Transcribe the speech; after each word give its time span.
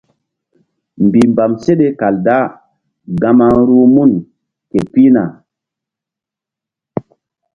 Mbihmbam 1.05 1.51
seɗe 1.63 1.87
kal 1.99 2.15
da 2.25 2.37
gama 3.21 3.45
ruh 3.67 3.85
mun 3.95 4.11
ke 4.69 4.79
pihna. 4.91 5.23